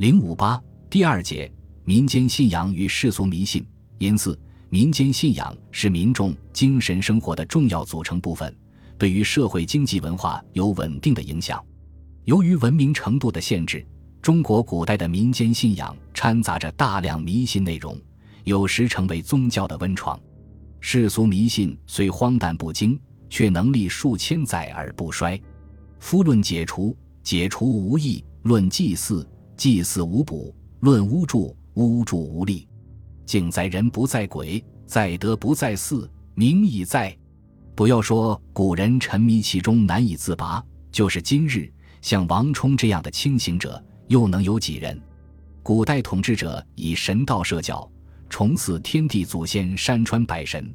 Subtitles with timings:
[0.00, 0.58] 零五八
[0.88, 1.52] 第二节
[1.84, 3.62] 民间信仰与世俗迷信。
[3.98, 4.34] 因此，
[4.70, 8.56] 民间信仰是民众精神生活的重要组成部分，
[8.96, 11.62] 对于社会经济文化有稳定的影响。
[12.24, 13.86] 由于文明程度的限制，
[14.22, 17.94] 中国古代的民间信仰掺杂着大量迷信内容，
[18.44, 20.18] 有时成为宗教的温床。
[20.80, 22.98] 世俗迷信虽荒诞不经，
[23.28, 25.38] 却能立数千载而不衰。
[25.98, 29.28] 夫论解除，解除无益；论祭祀。
[29.60, 32.66] 祭祀无补，论巫祝，巫祝无力。
[33.26, 37.14] 敬在人不在鬼，在德不在祀，名已在。
[37.74, 41.70] 不要说古人沉迷其中难以自拔，就是今日
[42.00, 44.98] 像王充这样的清醒者，又能有几人？
[45.62, 47.86] 古代统治者以神道设教，
[48.30, 50.74] 崇祀天地祖先、山川百神。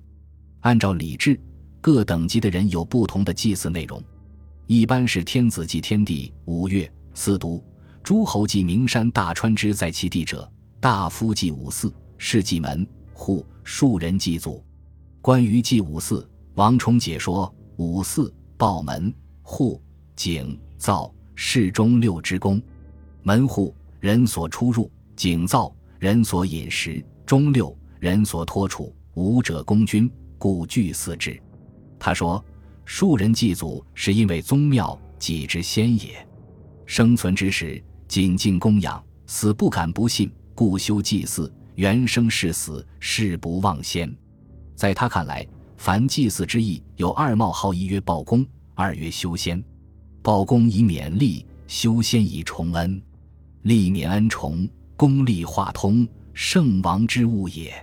[0.59, 1.41] 按照礼制，
[1.81, 3.99] 各等级的人有不同的祭祀内容，
[4.67, 7.59] 一般是天子祭天地，五岳四渎。
[8.05, 10.47] 诸侯祭名山大川之在其地者，
[10.79, 14.63] 大夫祭五祀，是祭门户；庶人祭祖。
[15.23, 19.81] 关于祭五祀，王充解说：五祀报门户
[20.15, 22.61] 井灶室中六之功。
[23.23, 31.41] 门户人所出入，井灶人所饮食，中六人所托处，五者公君，故具祀之。
[31.97, 32.45] 他说：
[32.85, 36.23] 庶人祭祖，是因为宗庙己之先也，
[36.85, 37.83] 生存之时。
[38.07, 41.51] 谨敬供养，死不敢不信，故修祭祀。
[41.75, 44.09] 原生是死，誓不忘先。
[44.75, 45.45] 在他看来，
[45.77, 49.61] 凡祭祀之意有二冒号：一曰报功，二曰修仙。
[50.21, 53.01] 报功以勉励，修仙以崇恩。
[53.63, 57.73] 立免恩崇，功利化通，圣王之物也。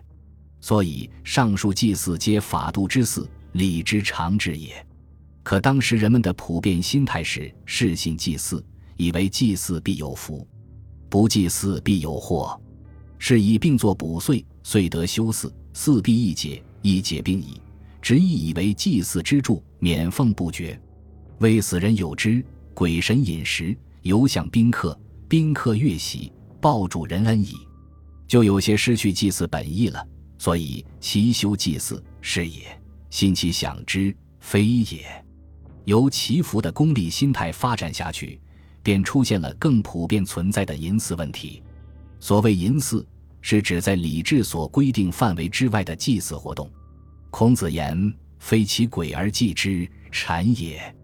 [0.61, 4.75] 所以上述祭祀皆法度之祀，礼之常制也。
[5.43, 8.65] 可当时人们的普遍心态是视信祭祀。
[9.03, 10.47] 以为祭祀必有福，
[11.09, 12.57] 不祭祀必有祸，
[13.19, 17.61] 是以病作补岁，岁得修祀，祀必易解，易解病矣。
[18.01, 20.81] 执意以为祭祀之助，免奉不绝，
[21.41, 24.97] 为死人有之，鬼神饮食，有享宾客，
[25.29, 26.31] 宾客悦喜，
[26.61, 27.55] 报主人恩矣。
[28.29, 30.07] 就有些失去祭祀本意了，
[30.39, 32.81] 所以其修祭祀是也，
[33.11, 35.05] 心其享之非也。
[35.87, 38.41] 由祈福的功利心态发展下去。
[38.83, 41.63] 便出现了更普遍存在的淫祀问题。
[42.21, 43.07] 所谓淫祀，
[43.41, 46.71] 是指在礼制所规定范围之外的祭祀活动。
[47.31, 50.95] 孔子言：“非其鬼而祭之，谄也。”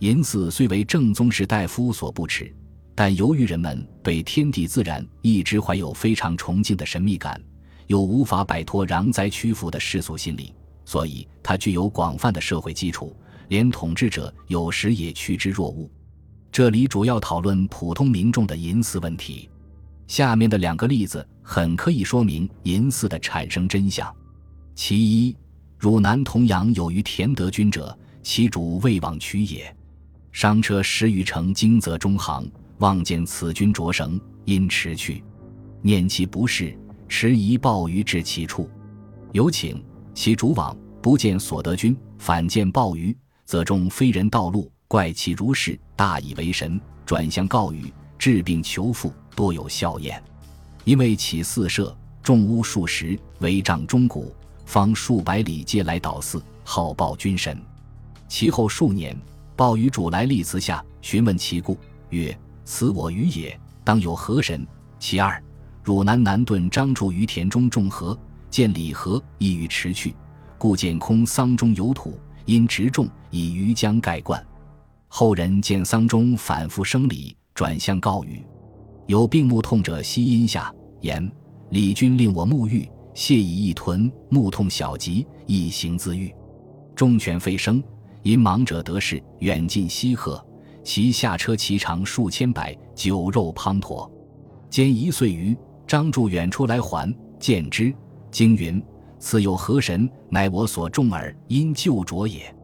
[0.00, 2.52] 淫祀虽为正宗士大夫所不耻，
[2.94, 7.40] 但由于人们对天地自然一直怀有非常崇敬的神秘感，
[7.86, 10.52] 又无法摆脱攘灾屈服的世俗心理，
[10.84, 13.16] 所以它具有广泛的社会基础，
[13.48, 15.88] 连统治者有时也趋之若鹜。
[16.56, 19.46] 这里主要讨论普通民众的淫祀问题。
[20.06, 24.10] 下面的两个例子很可以说明淫祀的产生真相。
[24.74, 25.36] 其一，
[25.78, 29.70] 汝南同阳有于田德军者，其主未往取也。
[30.32, 35.22] 商车十余乘经泽中行，望见此军着绳，因驰去，
[35.82, 36.74] 念其不是，
[37.06, 38.66] 持一鲍鱼至其处，
[39.32, 39.84] 有请
[40.14, 44.72] 其主往，不见所得军，反见鲍鱼，则中非人道路。
[44.88, 50.16] 怪其如是，大以为神，转向告语，治病求富，多有笑靥。
[50.84, 54.32] 因为起四舍，众屋数十，围帐钟鼓，
[54.64, 57.60] 方数百里，皆来祷祀，号报君神。
[58.28, 59.16] 其后数年，
[59.56, 61.76] 报与主来立祠下，询问其故，
[62.10, 64.64] 曰：“此我余也，当有何神？”
[65.00, 65.42] 其二，
[65.82, 68.16] 汝南南顿张住于田中种禾，
[68.50, 70.14] 见李禾意欲驰去，
[70.56, 74.40] 故见空桑中有土，因植种，以鱼浆盖灌。
[75.18, 78.44] 后人见丧中反复生礼，转向告语。
[79.06, 81.26] 有病目痛者，悉阴下言
[81.72, 86.30] ：“李君令我沐浴，泻以一屯，目痛小疾，一行自愈。”
[86.94, 87.82] 忠犬废生，
[88.22, 90.46] 因盲者得势，远近西贺。
[90.84, 94.06] 其下车其长数千百，酒肉滂沱。
[94.68, 97.10] 兼一岁余，张柱远出来还，
[97.40, 97.90] 见之，
[98.30, 98.84] 惊云
[99.18, 100.06] ：“此有何神？
[100.28, 102.54] 乃我所种耳，因旧浊也。”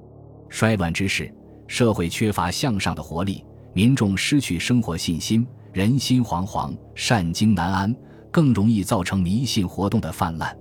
[0.51, 1.35] 衰乱之势。
[1.67, 7.95] 社会缺乏向上的活力，民众失去生活信心，人心惶惶，善经难安，
[8.31, 10.57] 更容易造成迷信活动的泛滥。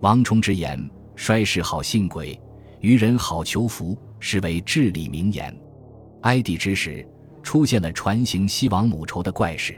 [0.00, 0.78] 王充之言
[1.16, 2.38] ：“衰世好信鬼，
[2.80, 5.54] 愚人好求福”，是为至理名言。
[6.22, 7.06] 哀帝之时，
[7.42, 9.72] 出现了传行西王母仇的怪事。《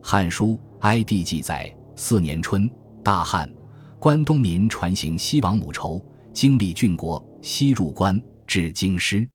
[0.00, 0.48] 汉书·
[0.80, 2.70] 哀帝记》载：四年春，
[3.02, 3.50] 大旱，
[3.98, 6.00] 关东民传行西王母仇，
[6.32, 9.28] 经历郡国，西入关，至京师。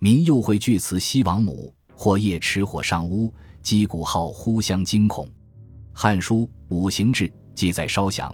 [0.00, 5.28] 民又会据此西王母，或夜持火上屋，击鼓号，互相惊恐。
[5.92, 8.32] 汉书《五行志》记载：稍详，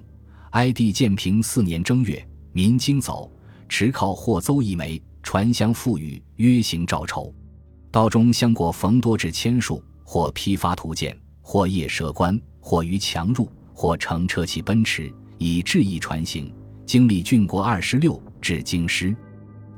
[0.51, 2.23] 哀帝建平四年正月，
[2.53, 3.33] 民经走，
[3.67, 7.35] 持靠或邹一枚，传相赋予，约行诏筹。
[7.91, 16.53] 道中相过逢多至千数，或批发图鉴，或夜舍官，或于墙入，或乘车骑奔驰，以致意传行。
[16.85, 19.17] 经历郡国二十六，至京师。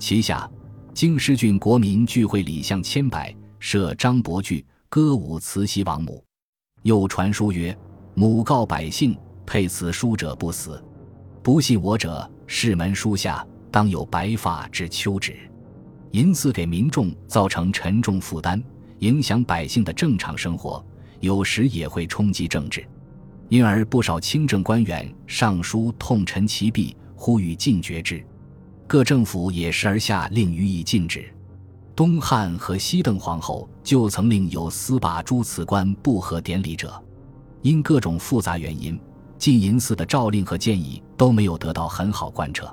[0.00, 0.50] 其下，
[0.96, 6.24] 京师郡国民聚会礼相千百，设张伯具，歌舞慈禧王母。
[6.84, 7.76] 又传书曰
[8.16, 9.14] ：“母告百姓，
[9.44, 10.82] 佩此书者不死；
[11.42, 15.36] 不信我者，室门书下当有白发之秋止。”
[16.12, 18.58] 银赐给民众造成沉重负担，
[19.00, 20.82] 影响百姓的正常生活，
[21.20, 22.82] 有时也会冲击政治，
[23.50, 28.24] 因而不少清政官员上书痛陈其弊，呼吁禁绝之。
[28.86, 31.24] 各政府也时而下令予以禁止。
[31.94, 37.02] 东汉和西邓皇后就曾令有司把诸辞官不合典礼者，
[37.62, 38.98] 因各种复杂原因，
[39.38, 42.70] 禁银寺的诏令和建议都没有得到很好贯彻。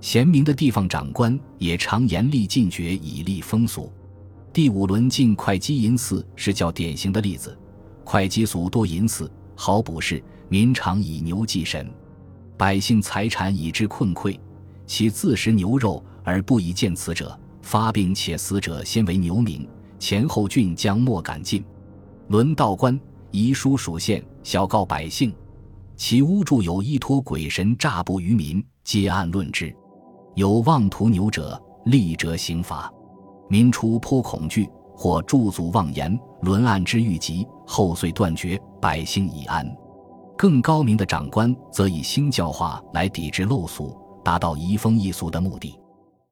[0.00, 3.92] 贤明的地方长官也常严厉禁绝以立风俗。
[4.52, 7.56] 第五轮禁会稽银寺是较典型的例子。
[8.04, 11.88] 会稽俗多银寺，好卜筮，民常以牛祭神，
[12.56, 14.38] 百姓财产以之困匮，
[14.86, 19.66] 其自食牛肉而不以见此者，发病且死者先为牛民，
[19.98, 21.64] 前后郡将莫敢进。
[22.28, 22.98] 轮道官
[23.30, 25.34] 遗书属县，小告百姓，
[25.96, 29.74] 其屋住有依托鬼神诈卜于民，皆按论之。
[30.34, 32.92] 有妄屠牛者，立折刑罚。
[33.48, 39.70] 民初颇恐惧，或驻足妄言，轮案之欲急，后遂断绝，百姓已安。
[40.38, 45.81] 更高明的长官则以新教化来抵制陋俗，达到移风易俗的目的。